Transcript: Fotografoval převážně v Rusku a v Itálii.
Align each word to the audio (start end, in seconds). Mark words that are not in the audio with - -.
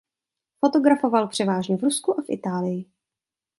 Fotografoval 0.59 1.27
převážně 1.27 1.77
v 1.77 1.83
Rusku 1.83 2.19
a 2.19 2.23
v 2.23 2.25
Itálii. 2.29 2.85